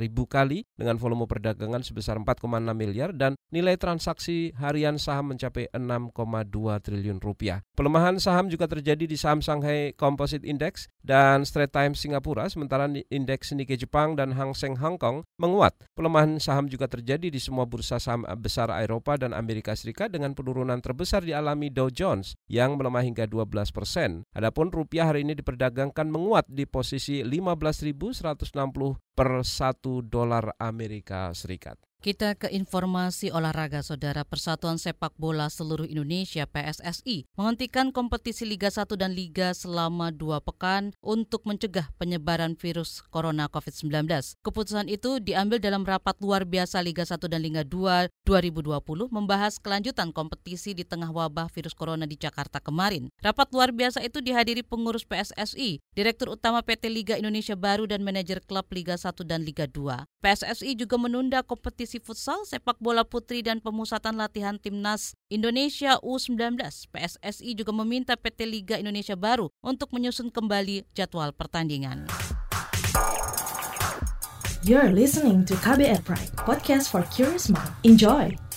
ribu 0.00 0.24
kali 0.24 0.64
dengan 0.72 0.96
volume 0.96 1.28
perdagangan 1.28 1.84
sebesar 1.84 2.16
4,6 2.16 2.48
miliar 2.72 3.12
dan 3.12 3.36
nilai 3.52 3.76
transaksi 3.76 4.56
harian 4.56 4.96
saham 4.96 5.36
mencapai 5.36 5.68
6,2 5.76 6.16
triliun 6.80 7.20
rupiah. 7.20 7.60
Pelemahan 7.76 8.16
saham 8.16 8.48
juga 8.48 8.64
terjadi 8.64 9.04
di 9.04 9.20
saham 9.20 9.44
Shanghai 9.44 9.92
Composite 9.92 10.48
Index 10.48 10.88
dan 11.04 11.44
Straits 11.44 11.76
Times 11.76 12.00
Singapura, 12.00 12.48
sementara 12.48 12.88
indeks 13.12 13.52
Nikkei 13.52 13.76
Jepang 13.76 14.16
dan 14.16 14.32
Hang 14.32 14.56
Seng 14.56 14.80
Hong 14.80 14.96
Kong 14.96 15.28
menguat. 15.36 15.76
Pelemahan 15.92 16.40
saham 16.40 16.72
juga 16.72 16.88
terjadi 16.88 17.28
di 17.28 17.36
semua 17.36 17.68
bursa 17.68 18.00
saham 18.00 18.24
besar 18.40 18.72
Eropa 18.72 19.20
dan 19.20 19.36
Amerika 19.36 19.76
Serikat 19.76 20.08
dengan 20.08 20.32
penurunan 20.32 20.80
terbesar 20.80 21.20
dialami 21.20 21.68
Dow 21.68 21.92
Jones 21.92 22.32
yang 22.48 22.80
melemah 22.80 23.04
hingga 23.04 23.28
12 23.28 23.76
persen. 23.76 24.24
Adapun 24.38 24.70
rupiah 24.70 25.10
hari 25.10 25.26
ini 25.26 25.34
diperdagangkan 25.34 26.06
menguat 26.14 26.46
di 26.46 26.62
posisi 26.62 27.26
15.160 27.26 28.22
per 29.10 29.42
1 29.42 29.82
dolar 30.06 30.54
Amerika 30.62 31.34
Serikat. 31.34 31.87
Kita 31.98 32.38
ke 32.38 32.46
informasi 32.54 33.34
olahraga 33.34 33.82
saudara 33.82 34.22
Persatuan 34.22 34.78
Sepak 34.78 35.18
Bola 35.18 35.50
Seluruh 35.50 35.82
Indonesia 35.82 36.46
PSSI 36.46 37.26
menghentikan 37.34 37.90
kompetisi 37.90 38.46
Liga 38.46 38.70
1 38.70 38.86
dan 38.94 39.18
Liga 39.18 39.50
selama 39.50 40.14
dua 40.14 40.38
pekan 40.38 40.94
untuk 41.02 41.42
mencegah 41.42 41.90
penyebaran 41.98 42.54
virus 42.54 43.02
Corona 43.10 43.50
COVID-19. 43.50 44.06
Keputusan 44.46 44.86
itu 44.86 45.18
diambil 45.18 45.58
dalam 45.58 45.82
rapat 45.82 46.14
luar 46.22 46.46
biasa 46.46 46.78
Liga 46.86 47.02
1 47.02 47.18
dan 47.26 47.42
Liga 47.42 47.66
2 47.66 48.14
2020 48.22 48.78
membahas 49.10 49.58
kelanjutan 49.58 50.14
kompetisi 50.14 50.78
di 50.78 50.86
tengah 50.86 51.10
wabah 51.10 51.50
virus 51.50 51.74
corona 51.74 52.06
di 52.06 52.14
Jakarta 52.14 52.62
kemarin. 52.62 53.10
Rapat 53.18 53.50
luar 53.50 53.74
biasa 53.74 54.06
itu 54.06 54.22
dihadiri 54.22 54.62
pengurus 54.62 55.02
PSSI, 55.02 55.82
Direktur 55.98 56.30
Utama 56.30 56.62
PT 56.62 56.94
Liga 56.94 57.18
Indonesia 57.18 57.58
Baru 57.58 57.90
dan 57.90 58.06
manajer 58.06 58.38
klub 58.46 58.70
Liga 58.70 58.94
1 58.94 59.18
dan 59.26 59.42
Liga 59.42 59.66
2. 59.66 60.06
PSSI 60.22 60.78
juga 60.78 60.94
menunda 60.94 61.42
kompetisi 61.42 61.87
kompetisi 61.88 62.04
futsal, 62.04 62.44
sepak 62.44 62.76
bola 62.84 63.00
putri 63.00 63.40
dan 63.40 63.64
pemusatan 63.64 64.20
latihan 64.20 64.60
timnas 64.60 65.16
Indonesia 65.32 65.96
U19. 66.04 66.60
PSSI 66.92 67.56
juga 67.56 67.72
meminta 67.72 68.12
PT 68.12 68.44
Liga 68.44 68.76
Indonesia 68.76 69.16
Baru 69.16 69.48
untuk 69.64 69.88
menyusun 69.96 70.28
kembali 70.28 70.84
jadwal 70.92 71.32
pertandingan. 71.32 72.04
You're 74.68 74.92
listening 74.92 75.48
to 75.48 75.56
KBR 75.64 76.04
Pride, 76.04 76.36
podcast 76.44 76.92
for 76.92 77.08
curious 77.08 77.48
mind. 77.48 77.72
Enjoy! 77.88 78.47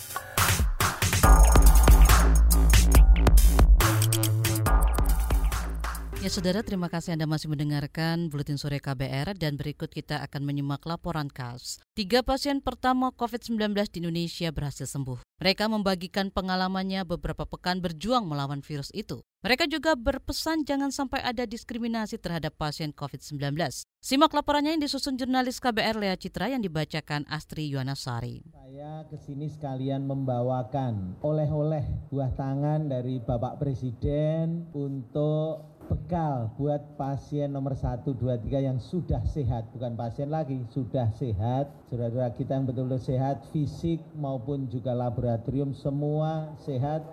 Ya 6.22 6.30
saudara, 6.30 6.62
terima 6.62 6.86
kasih 6.86 7.18
Anda 7.18 7.25
masih 7.25 7.50
mendengarkan 7.50 8.30
Buletin 8.30 8.54
Sore 8.54 8.78
KBR 8.78 9.34
dan 9.42 9.58
berikut 9.58 9.90
kita 9.90 10.22
akan 10.22 10.46
menyimak 10.46 10.86
laporan 10.86 11.34
KAS. 11.34 11.82
Tiga 11.98 12.22
pasien 12.22 12.62
pertama 12.62 13.10
COVID-19 13.10 13.74
di 13.90 14.06
Indonesia 14.06 14.54
berhasil 14.54 14.86
sembuh. 14.86 15.18
Mereka 15.42 15.66
membagikan 15.66 16.30
pengalamannya 16.30 17.10
beberapa 17.10 17.50
pekan 17.50 17.82
berjuang 17.82 18.30
melawan 18.30 18.62
virus 18.62 18.94
itu. 18.94 19.25
Mereka 19.42 19.66
juga 19.66 19.98
berpesan 19.98 20.62
jangan 20.62 20.94
sampai 20.94 21.25
ada 21.25 21.50
diskriminasi 21.50 22.22
terhadap 22.22 22.54
pasien 22.54 22.94
COVID-19. 22.94 23.58
Simak 23.98 24.30
laporannya 24.38 24.78
yang 24.78 24.86
disusun 24.86 25.18
jurnalis 25.18 25.58
KBR 25.58 25.98
Lea 25.98 26.13
Citra 26.22 26.54
yang 26.54 26.62
dibacakan 26.62 27.25
Astri 27.34 27.66
Yuwanasari. 27.74 28.46
Saya 28.54 29.10
ke 29.10 29.18
sini 29.18 29.50
sekalian 29.50 30.06
membawakan 30.06 31.18
oleh-oleh 31.25 31.82
buah 32.13 32.30
tangan 32.38 32.94
dari 32.94 33.18
Bapak 33.18 33.58
Presiden 33.58 34.70
untuk 34.78 35.71
bekal 35.91 36.48
buat 36.55 36.79
pasien 36.95 37.51
nomor 37.51 37.75
1, 37.75 38.07
2, 38.07 38.15
3 38.15 38.63
yang 38.63 38.79
sudah 38.79 39.19
sehat. 39.27 39.67
Bukan 39.75 40.00
pasien 40.00 40.31
lagi, 40.31 40.63
sudah 40.71 41.12
sehat. 41.19 41.67
Saudara-saudara 41.91 42.31
kita 42.31 42.55
yang 42.55 42.63
betul-betul 42.63 43.03
sehat, 43.03 43.43
fisik 43.51 44.00
maupun 44.15 44.71
juga 44.71 44.95
laboratorium 44.95 45.75
semua 45.75 46.55
sehat. 46.63 47.03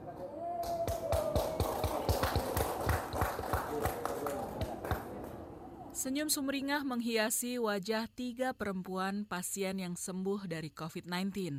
Senyum 5.90 6.30
sumringah 6.30 6.86
menghiasi 6.86 7.58
wajah 7.58 8.06
tiga 8.14 8.54
perempuan 8.54 9.26
pasien 9.26 9.82
yang 9.82 9.98
sembuh 9.98 10.46
dari 10.46 10.70
COVID-19 10.70 11.58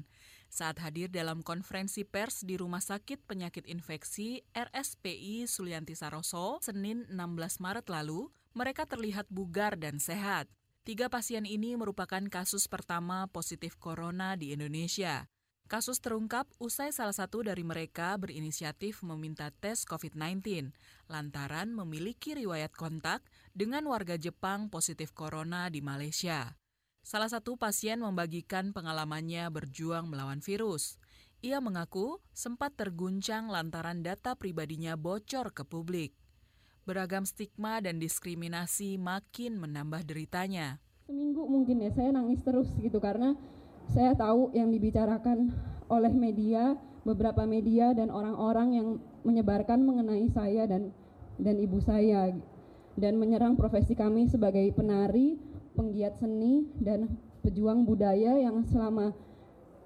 saat 0.50 0.82
hadir 0.82 1.08
dalam 1.14 1.46
konferensi 1.46 2.04
pers 2.04 2.42
di 2.44 2.58
Rumah 2.58 2.82
Sakit 2.82 3.24
Penyakit 3.24 3.70
Infeksi 3.70 4.42
RSPI 4.52 5.46
Sulianti 5.46 5.94
Saroso 5.94 6.60
Senin 6.60 7.06
16 7.08 7.62
Maret 7.62 7.88
lalu, 7.88 8.34
mereka 8.58 8.90
terlihat 8.90 9.30
bugar 9.30 9.78
dan 9.78 10.02
sehat. 10.02 10.50
Tiga 10.84 11.08
pasien 11.08 11.46
ini 11.46 11.78
merupakan 11.78 12.22
kasus 12.28 12.66
pertama 12.66 13.30
positif 13.30 13.78
corona 13.78 14.34
di 14.34 14.58
Indonesia. 14.58 15.30
Kasus 15.70 16.02
terungkap 16.02 16.50
usai 16.58 16.90
salah 16.90 17.14
satu 17.14 17.46
dari 17.46 17.62
mereka 17.62 18.18
berinisiatif 18.18 19.06
meminta 19.06 19.54
tes 19.54 19.86
COVID-19 19.86 20.74
lantaran 21.06 21.70
memiliki 21.78 22.34
riwayat 22.34 22.74
kontak 22.74 23.22
dengan 23.54 23.86
warga 23.86 24.18
Jepang 24.18 24.74
positif 24.74 25.14
corona 25.14 25.70
di 25.70 25.86
Malaysia. 25.86 26.58
Salah 27.02 27.32
satu 27.32 27.56
pasien 27.56 28.04
membagikan 28.04 28.76
pengalamannya 28.76 29.48
berjuang 29.50 30.12
melawan 30.12 30.44
virus. 30.44 31.00
Ia 31.40 31.64
mengaku 31.64 32.20
sempat 32.36 32.76
terguncang 32.76 33.48
lantaran 33.48 34.04
data 34.04 34.36
pribadinya 34.36 35.00
bocor 35.00 35.56
ke 35.56 35.64
publik. 35.64 36.12
Beragam 36.84 37.24
stigma 37.24 37.80
dan 37.80 38.02
diskriminasi 38.02 39.00
makin 39.00 39.56
menambah 39.56 40.04
deritanya. 40.04 40.84
Seminggu 41.08 41.48
mungkin 41.48 41.80
ya 41.80 41.96
saya 41.96 42.12
nangis 42.12 42.44
terus 42.44 42.68
gitu 42.84 43.00
karena 43.00 43.40
saya 43.90 44.14
tahu 44.14 44.54
yang 44.54 44.70
dibicarakan 44.70 45.50
oleh 45.90 46.14
media, 46.14 46.78
beberapa 47.08 47.48
media 47.50 47.96
dan 47.98 48.14
orang-orang 48.14 48.70
yang 48.78 48.88
menyebarkan 49.26 49.82
mengenai 49.82 50.30
saya 50.30 50.70
dan 50.70 50.94
dan 51.40 51.56
ibu 51.58 51.82
saya 51.82 52.36
dan 53.00 53.16
menyerang 53.16 53.56
profesi 53.56 53.96
kami 53.96 54.28
sebagai 54.28 54.70
penari, 54.76 55.40
penggiat 55.80 56.20
seni 56.20 56.68
dan 56.76 57.08
pejuang 57.40 57.88
budaya 57.88 58.36
yang 58.36 58.68
selama 58.68 59.16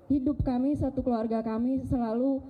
hidup 0.10 0.42
kami 0.42 0.74
satu 0.74 1.06
keluarga 1.06 1.46
kami 1.46 1.86
selalu 1.86 2.42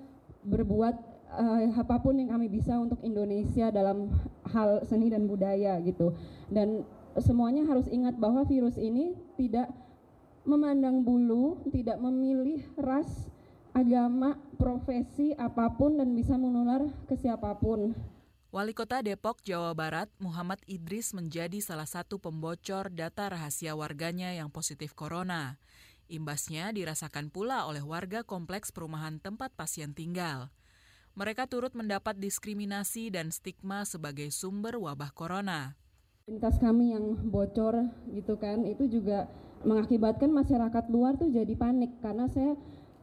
berbuat 0.48 0.96
uh, 1.34 1.60
apa 1.76 2.00
pun 2.00 2.20
yang 2.20 2.32
kami 2.32 2.48
bisa 2.48 2.78
untuk 2.80 3.04
Indonesia 3.04 3.68
dalam 3.74 4.12
hal 4.48 4.86
seni 4.88 5.12
dan 5.12 5.26
budaya 5.26 5.80
gitu. 5.84 6.14
Dan 6.48 6.88
semuanya 7.20 7.66
harus 7.68 7.90
ingat 7.90 8.18
bahwa 8.18 8.46
virus 8.48 8.80
ini 8.80 9.18
tidak 9.36 9.72
memandang 10.44 11.02
bulu, 11.02 11.64
tidak 11.72 12.00
memilih 12.04 12.64
ras, 12.76 13.32
agama, 13.72 14.36
profesi 14.60 15.32
apa 15.40 15.72
pun 15.74 15.98
dan 15.98 16.12
bisa 16.14 16.36
menular 16.36 16.84
ke 17.08 17.16
siapa 17.16 17.56
pun. 17.58 17.96
Wali 18.54 18.78
Kota 18.78 19.02
Depok, 19.02 19.42
Jawa 19.42 19.74
Barat, 19.74 20.14
Muhammad 20.22 20.62
Idris 20.70 21.18
menjadi 21.18 21.58
salah 21.58 21.90
satu 21.90 22.22
pembocor 22.22 22.94
data 22.94 23.26
rahasia 23.26 23.74
warganya 23.74 24.30
yang 24.30 24.54
positif 24.54 24.94
corona. 24.94 25.58
Imbasnya 26.06 26.70
dirasakan 26.70 27.34
pula 27.34 27.66
oleh 27.66 27.82
warga 27.82 28.22
kompleks 28.22 28.70
perumahan 28.70 29.18
tempat 29.18 29.58
pasien 29.58 29.98
tinggal. 29.98 30.54
Mereka 31.18 31.50
turut 31.50 31.74
mendapat 31.74 32.14
diskriminasi 32.22 33.10
dan 33.10 33.34
stigma 33.34 33.90
sebagai 33.90 34.30
sumber 34.30 34.78
wabah 34.78 35.10
corona. 35.18 35.74
Lintas 36.30 36.62
kami 36.62 36.94
yang 36.94 37.26
bocor 37.34 37.90
gitu 38.14 38.38
kan, 38.38 38.70
itu 38.70 38.86
juga 38.86 39.34
mengakibatkan 39.66 40.30
masyarakat 40.30 40.94
luar 40.94 41.18
tuh 41.18 41.34
jadi 41.34 41.58
panik 41.58 41.90
karena 42.06 42.30
saya 42.30 42.54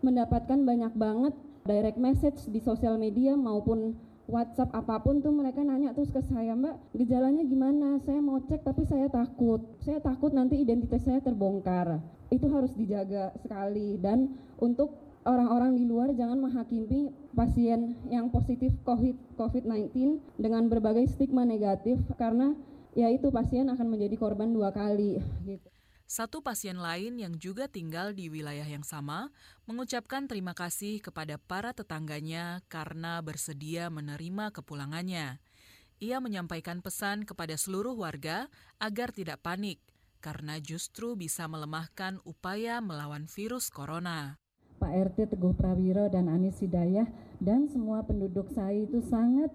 mendapatkan 0.06 0.62
banyak 0.62 0.94
banget 0.94 1.34
direct 1.66 1.98
message 1.98 2.38
di 2.46 2.62
sosial 2.62 3.02
media 3.02 3.34
maupun 3.34 3.98
WhatsApp 4.30 4.70
apa 4.70 5.02
pun 5.02 5.18
tuh 5.18 5.34
mereka 5.34 5.60
nanya 5.66 5.90
terus 5.90 6.14
ke 6.14 6.22
saya 6.22 6.54
Mbak 6.54 6.94
gejalanya 6.94 7.42
gimana? 7.42 7.98
Saya 8.06 8.22
mau 8.22 8.38
cek 8.38 8.62
tapi 8.62 8.86
saya 8.86 9.10
takut. 9.10 9.60
Saya 9.82 9.98
takut 9.98 10.30
nanti 10.30 10.62
identitas 10.62 11.02
saya 11.02 11.18
terbongkar. 11.18 11.98
Itu 12.30 12.46
harus 12.48 12.70
dijaga 12.78 13.34
sekali. 13.42 13.98
Dan 13.98 14.38
untuk 14.62 14.94
orang-orang 15.26 15.76
di 15.76 15.84
luar 15.84 16.14
jangan 16.14 16.38
menghakimi 16.38 17.10
pasien 17.34 17.98
yang 18.08 18.30
positif 18.30 18.72
COVID 18.86 19.36
COVID-19 19.36 19.90
dengan 20.38 20.70
berbagai 20.70 21.10
stigma 21.10 21.44
negatif 21.44 22.00
karena 22.16 22.54
ya 22.94 23.10
itu 23.10 23.30
pasien 23.30 23.68
akan 23.70 23.86
menjadi 23.86 24.16
korban 24.18 24.50
dua 24.50 24.74
kali 24.74 25.18
gitu. 25.46 25.69
Satu 26.10 26.42
pasien 26.42 26.74
lain 26.74 27.22
yang 27.22 27.38
juga 27.38 27.70
tinggal 27.70 28.10
di 28.10 28.26
wilayah 28.26 28.66
yang 28.66 28.82
sama 28.82 29.30
mengucapkan 29.62 30.26
terima 30.26 30.58
kasih 30.58 30.98
kepada 30.98 31.38
para 31.38 31.70
tetangganya 31.70 32.66
karena 32.66 33.22
bersedia 33.22 33.86
menerima 33.94 34.50
kepulangannya. 34.50 35.38
Ia 36.02 36.18
menyampaikan 36.18 36.82
pesan 36.82 37.22
kepada 37.22 37.54
seluruh 37.54 37.94
warga 37.94 38.50
agar 38.82 39.14
tidak 39.14 39.38
panik 39.38 39.78
karena 40.18 40.58
justru 40.58 41.14
bisa 41.14 41.46
melemahkan 41.46 42.18
upaya 42.26 42.82
melawan 42.82 43.30
virus 43.30 43.70
corona. 43.70 44.34
Pak 44.82 45.14
RT 45.14 45.38
Teguh 45.38 45.54
Prawiro 45.54 46.10
dan 46.10 46.26
Anis 46.26 46.58
Hidayah 46.58 47.06
dan 47.38 47.70
semua 47.70 48.02
penduduk 48.02 48.50
saya 48.50 48.82
itu 48.82 48.98
sangat 49.06 49.54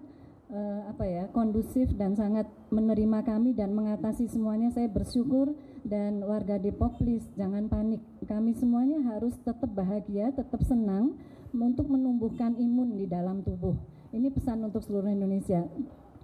uh, 0.51 0.81
apa 0.91 1.05
ya 1.05 1.23
kondusif 1.33 1.89
dan 1.97 2.13
sangat 2.13 2.45
menerima 2.69 3.25
kami 3.25 3.55
dan 3.55 3.73
mengatasi 3.73 4.29
semuanya. 4.29 4.69
Saya 4.73 4.89
bersyukur 4.91 5.53
dan 5.85 6.21
warga 6.25 6.61
Depok 6.61 7.01
please 7.01 7.25
jangan 7.37 7.69
panik. 7.71 8.01
Kami 8.25 8.53
semuanya 8.57 9.01
harus 9.13 9.33
tetap 9.41 9.69
bahagia 9.71 10.33
tetap 10.33 10.61
senang 10.65 11.17
untuk 11.55 11.87
menumbuhkan 11.87 12.57
imun 12.59 12.99
di 12.99 13.07
dalam 13.07 13.41
tubuh. 13.41 13.77
Ini 14.11 14.31
pesan 14.31 14.63
untuk 14.65 14.83
seluruh 14.83 15.11
Indonesia. 15.11 15.63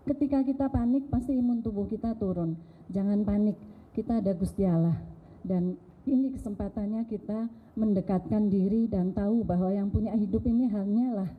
Ketika 0.04 0.42
kita 0.42 0.68
panik 0.74 1.08
pasti 1.08 1.38
imun 1.38 1.62
tubuh 1.62 1.86
kita 1.88 2.18
turun. 2.18 2.58
Jangan 2.92 3.24
panik 3.24 3.56
kita 3.96 4.20
ada 4.20 4.34
Gusti 4.36 4.68
Allah. 4.68 4.98
Dan 5.42 5.78
ini 6.10 6.34
kesempatannya 6.34 7.06
kita 7.06 7.50
mendekatkan 7.78 8.50
diri 8.50 8.90
dan 8.90 9.14
tahu 9.14 9.46
bahwa 9.46 9.70
yang 9.70 9.94
punya 9.94 10.18
hidup 10.18 10.44
ini 10.50 10.66
hanyalah 10.68 11.30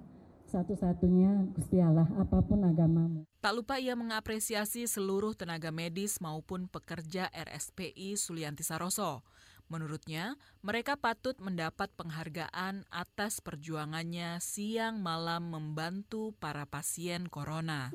satu-satunya 0.52 1.48
Gusti 1.56 1.80
Allah 1.80 2.04
apa 2.20 2.44
pun 2.44 2.60
agamamu. 2.68 3.24
Tak 3.40 3.56
lupa 3.56 3.80
ia 3.80 3.96
mengapresiasi 3.96 4.84
seluruh 4.84 5.32
tenaga 5.32 5.72
medis 5.72 6.20
maupun 6.20 6.68
pekerja 6.68 7.32
RSPI 7.32 8.20
Sulianti 8.20 8.60
Saroso. 8.60 9.24
Menurutnya, 9.72 10.36
mereka 10.60 11.00
patut 11.00 11.32
mendapat 11.40 11.88
penghargaan 11.96 12.84
atas 12.92 13.40
perjuangannya 13.40 14.36
siang 14.44 15.00
malam 15.00 15.48
membantu 15.48 16.36
para 16.36 16.68
pasien 16.68 17.32
corona. 17.32 17.88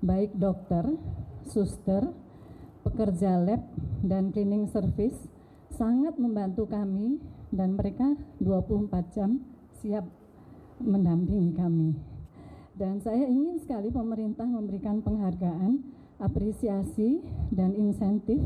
Baik 0.00 0.32
dokter, 0.32 0.88
suster, 1.44 2.08
pekerja 2.80 3.36
lab, 3.36 3.60
dan 4.00 4.32
cleaning 4.32 4.72
service 4.72 5.20
sangat 5.76 6.16
membantu 6.16 6.64
kami 6.64 7.20
dan 7.52 7.76
mereka 7.76 8.16
24 8.40 8.88
jam 9.12 9.44
siap 9.84 10.08
mendampingi 10.82 11.54
kami. 11.54 11.94
Dan 12.78 13.02
saya 13.02 13.26
ingin 13.26 13.58
sekali 13.58 13.90
pemerintah 13.90 14.46
memberikan 14.46 15.02
penghargaan, 15.02 15.82
apresiasi, 16.22 17.18
dan 17.50 17.74
insentif 17.74 18.38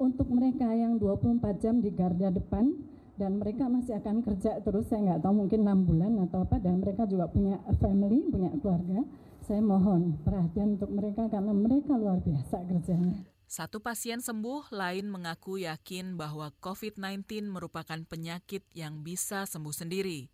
untuk 0.00 0.32
mereka 0.32 0.72
yang 0.72 0.96
24 0.96 1.60
jam 1.60 1.84
di 1.84 1.92
garda 1.92 2.32
depan. 2.32 2.72
Dan 3.16 3.40
mereka 3.40 3.64
masih 3.68 3.96
akan 3.96 4.20
kerja 4.20 4.60
terus 4.60 4.92
saya 4.92 5.00
nggak 5.00 5.24
tahu 5.24 5.44
mungkin 5.44 5.64
enam 5.64 5.88
bulan 5.88 6.12
atau 6.28 6.44
apa. 6.44 6.60
Dan 6.60 6.84
mereka 6.84 7.08
juga 7.08 7.28
punya 7.28 7.60
family 7.80 8.28
punya 8.28 8.52
keluarga. 8.60 9.04
Saya 9.44 9.64
mohon 9.64 10.20
perhatian 10.24 10.76
untuk 10.76 10.92
mereka 10.92 11.28
karena 11.28 11.52
mereka 11.54 11.96
luar 11.96 12.20
biasa 12.20 12.66
kerjanya 12.66 13.35
satu 13.46 13.78
pasien 13.78 14.18
sembuh, 14.18 14.74
lain 14.74 15.06
mengaku 15.06 15.62
yakin 15.62 16.18
bahwa 16.18 16.50
COVID-19 16.58 17.46
merupakan 17.46 18.02
penyakit 18.02 18.66
yang 18.74 19.06
bisa 19.06 19.46
sembuh 19.46 19.70
sendiri. 19.70 20.26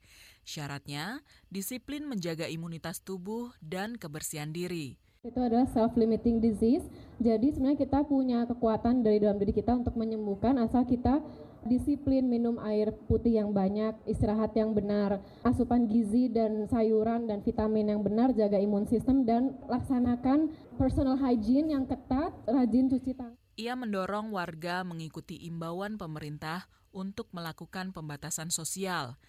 Syaratnya, 0.48 1.20
disiplin 1.52 2.08
menjaga 2.08 2.48
imunitas 2.48 3.04
tubuh 3.04 3.52
dan 3.60 4.00
kebersihan 4.00 4.48
diri. 4.48 4.96
Itu 5.22 5.38
adalah 5.38 5.68
self-limiting 5.70 6.40
disease, 6.40 6.88
jadi 7.20 7.52
sebenarnya 7.52 7.84
kita 7.84 8.00
punya 8.08 8.48
kekuatan 8.48 9.04
dari 9.04 9.20
dalam 9.20 9.36
diri 9.36 9.52
kita 9.54 9.76
untuk 9.76 9.94
menyembuhkan 9.94 10.56
asal 10.56 10.82
kita 10.88 11.20
disiplin 11.66 12.26
minum 12.26 12.58
air 12.62 12.90
putih 13.06 13.38
yang 13.42 13.50
banyak, 13.54 13.94
istirahat 14.06 14.54
yang 14.58 14.74
benar, 14.74 15.22
asupan 15.46 15.86
gizi 15.86 16.30
dan 16.30 16.66
sayuran 16.66 17.30
dan 17.30 17.42
vitamin 17.42 17.92
yang 17.94 18.02
benar, 18.02 18.34
jaga 18.34 18.58
imun 18.58 18.86
sistem 18.86 19.22
dan 19.22 19.58
laksanakan 19.66 20.50
personal 20.76 21.18
hygiene 21.18 21.74
yang 21.74 21.84
ketat, 21.86 22.34
rajin 22.46 22.90
cuci 22.90 23.12
tangan. 23.14 23.38
Ia 23.60 23.76
mendorong 23.76 24.32
warga 24.32 24.80
mengikuti 24.80 25.36
imbauan 25.44 26.00
pemerintah 26.00 26.66
untuk 26.92 27.28
melakukan 27.36 27.92
pembatasan 27.92 28.48
sosial. 28.48 29.20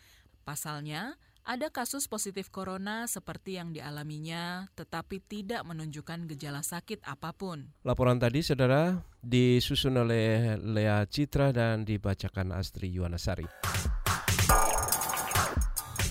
Pasalnya, 0.44 1.20
ada 1.44 1.68
kasus 1.68 2.08
positif 2.08 2.48
corona 2.48 3.04
seperti 3.04 3.60
yang 3.60 3.76
dialaminya, 3.76 4.72
tetapi 4.80 5.20
tidak 5.20 5.68
menunjukkan 5.68 6.24
gejala 6.32 6.64
sakit 6.64 7.04
apa 7.04 7.36
pun. 7.36 7.68
Laporan 7.84 8.16
tadi, 8.16 8.40
saudara, 8.40 8.96
disusun 9.20 10.00
oleh 10.00 10.56
Lea 10.56 11.04
Citra 11.04 11.52
dan 11.52 11.84
dibacakan 11.84 12.56
Astri 12.56 12.96
Yuwanasari. 12.96 13.48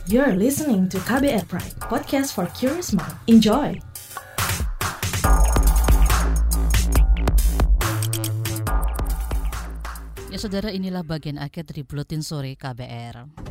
You're 0.05 0.37
listening 0.37 0.92
to 0.92 1.01
KBR 1.09 1.49
Pride, 1.49 1.81
podcast 1.81 2.37
for 2.37 2.45
curious 2.53 2.92
mind. 2.92 3.16
Enjoy! 3.25 3.81
Ya 10.33 10.40
saudara 10.40 10.73
inilah 10.73 11.05
bagian 11.05 11.37
akhir 11.37 11.68
dari 11.68 11.85
Buletin 11.85 12.25
Sore 12.25 12.57
KBR. 12.57 13.41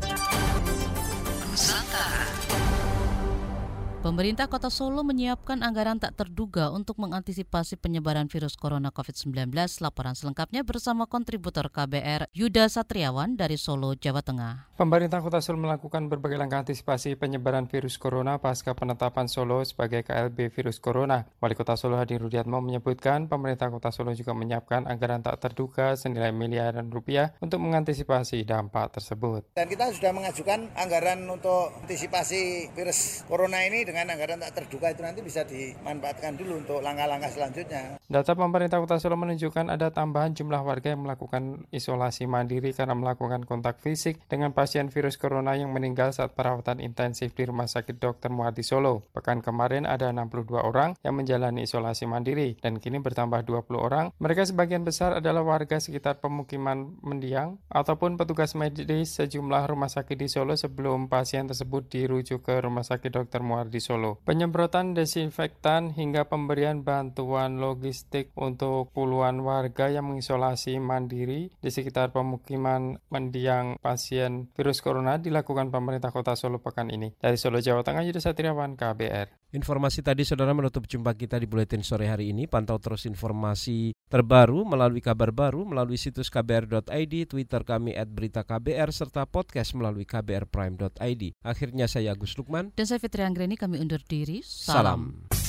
Pemerintah 4.01 4.49
Kota 4.49 4.73
Solo 4.73 5.05
menyiapkan 5.05 5.61
anggaran 5.61 6.01
tak 6.01 6.17
terduga 6.17 6.73
untuk 6.73 6.97
mengantisipasi 6.97 7.77
penyebaran 7.77 8.25
virus 8.25 8.57
corona 8.57 8.89
COVID-19. 8.89 9.53
Laporan 9.77 10.17
selengkapnya 10.17 10.65
bersama 10.65 11.05
kontributor 11.05 11.69
KBR 11.69 12.25
Yuda 12.33 12.65
Satriawan 12.65 13.37
dari 13.37 13.61
Solo, 13.61 13.93
Jawa 13.93 14.25
Tengah. 14.25 14.73
Pemerintah 14.73 15.21
Kota 15.21 15.37
Solo 15.37 15.61
melakukan 15.61 16.09
berbagai 16.09 16.41
langkah 16.41 16.65
antisipasi 16.65 17.13
penyebaran 17.13 17.69
virus 17.69 18.01
corona 18.01 18.41
pasca 18.41 18.73
penetapan 18.73 19.29
Solo 19.29 19.61
sebagai 19.61 20.01
KLB 20.01 20.49
virus 20.49 20.81
corona. 20.81 21.29
Wali 21.37 21.53
Kota 21.53 21.77
Solo 21.77 22.01
Hadi 22.01 22.17
Rudiatmo 22.17 22.57
menyebutkan 22.57 23.29
pemerintah 23.29 23.69
Kota 23.69 23.93
Solo 23.93 24.17
juga 24.17 24.33
menyiapkan 24.33 24.89
anggaran 24.89 25.21
tak 25.21 25.45
terduga 25.45 25.93
senilai 25.93 26.33
miliaran 26.33 26.89
rupiah 26.89 27.37
untuk 27.37 27.61
mengantisipasi 27.61 28.49
dampak 28.49 28.97
tersebut. 28.97 29.53
Dan 29.53 29.69
kita 29.69 29.93
sudah 29.93 30.09
mengajukan 30.09 30.73
anggaran 30.73 31.21
untuk 31.29 31.69
antisipasi 31.85 32.73
virus 32.73 33.21
corona 33.29 33.61
ini 33.61 33.90
dengan 33.91 34.15
anggaran 34.15 34.39
tak 34.39 34.63
terduga 34.63 34.95
itu 34.95 35.03
nanti 35.03 35.19
bisa 35.19 35.43
dimanfaatkan 35.43 36.39
dulu 36.39 36.63
untuk 36.63 36.79
langkah-langkah 36.79 37.27
selanjutnya. 37.27 37.99
Data 38.07 38.31
pemerintah 38.39 38.79
Kota 38.79 38.95
Solo 39.03 39.19
menunjukkan 39.19 39.67
ada 39.67 39.91
tambahan 39.91 40.31
jumlah 40.31 40.63
warga 40.63 40.95
yang 40.95 41.03
melakukan 41.03 41.67
isolasi 41.75 42.23
mandiri 42.23 42.71
karena 42.71 42.95
melakukan 42.95 43.43
kontak 43.43 43.83
fisik 43.83 44.23
dengan 44.31 44.55
pasien 44.55 44.87
virus 44.87 45.19
corona 45.19 45.59
yang 45.59 45.75
meninggal 45.75 46.15
saat 46.15 46.31
perawatan 46.39 46.79
intensif 46.79 47.35
di 47.35 47.43
Rumah 47.43 47.67
Sakit 47.67 47.99
Dr. 47.99 48.31
Muardi 48.31 48.63
Solo. 48.63 49.03
Pekan 49.11 49.43
kemarin 49.43 49.83
ada 49.83 50.07
62 50.15 50.55
orang 50.55 50.95
yang 51.03 51.19
menjalani 51.19 51.67
isolasi 51.67 52.07
mandiri 52.07 52.55
dan 52.63 52.79
kini 52.79 53.03
bertambah 53.03 53.43
20 53.43 53.75
orang. 53.75 54.15
Mereka 54.23 54.47
sebagian 54.47 54.87
besar 54.87 55.19
adalah 55.19 55.43
warga 55.43 55.83
sekitar 55.83 56.23
pemukiman 56.23 56.95
mendiang 57.03 57.59
ataupun 57.67 58.15
petugas 58.15 58.55
medis 58.55 59.19
sejumlah 59.19 59.67
rumah 59.67 59.91
sakit 59.91 60.15
di 60.15 60.31
Solo 60.31 60.55
sebelum 60.55 61.11
pasien 61.11 61.43
tersebut 61.43 61.91
dirujuk 61.91 62.47
ke 62.47 62.55
Rumah 62.63 62.87
Sakit 62.87 63.11
Dr. 63.11 63.43
Solo. 63.81 64.21
Penyemprotan 64.23 64.93
desinfektan 64.93 65.91
hingga 65.91 66.29
pemberian 66.29 66.85
bantuan 66.85 67.57
logistik 67.57 68.29
untuk 68.37 68.93
puluhan 68.93 69.41
warga 69.41 69.89
yang 69.89 70.07
mengisolasi 70.07 70.77
mandiri 70.77 71.49
di 71.57 71.69
sekitar 71.73 72.13
pemukiman 72.13 73.01
mendiang 73.09 73.81
pasien 73.81 74.53
virus 74.53 74.85
corona 74.85 75.17
dilakukan 75.17 75.73
pemerintah 75.73 76.13
kota 76.13 76.37
Solo 76.37 76.61
pekan 76.61 76.93
ini. 76.93 77.17
Dari 77.17 77.35
Solo, 77.35 77.57
Jawa 77.57 77.81
Tengah, 77.81 78.05
Yudha 78.05 78.21
Satriawan, 78.21 78.77
KBR. 78.77 79.40
Informasi 79.51 79.99
tadi 79.99 80.23
saudara 80.23 80.55
menutup 80.55 80.87
jumpa 80.87 81.11
kita 81.11 81.35
di 81.35 81.43
Buletin 81.43 81.83
Sore 81.83 82.07
hari 82.07 82.31
ini. 82.31 82.47
Pantau 82.47 82.79
terus 82.79 83.03
informasi 83.03 83.91
terbaru 84.07 84.63
melalui 84.63 85.03
kabar 85.03 85.35
baru, 85.35 85.67
melalui 85.67 85.99
situs 85.99 86.31
kbr.id, 86.31 87.13
Twitter 87.27 87.67
kami 87.67 87.91
at 87.91 88.07
berita 88.07 88.47
KBR, 88.47 88.95
serta 88.95 89.27
podcast 89.27 89.75
melalui 89.75 90.07
kbrprime.id. 90.07 91.35
Akhirnya 91.43 91.91
saya 91.91 92.15
Agus 92.15 92.39
Lukman. 92.39 92.71
Dan 92.79 92.87
saya 92.87 93.03
Fitri 93.03 93.27
Anggreni, 93.27 93.59
kami 93.59 93.75
undur 93.75 93.99
diri. 94.07 94.39
Salam. 94.39 95.19
Salam. 95.27 95.40